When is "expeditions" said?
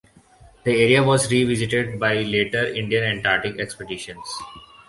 3.59-4.27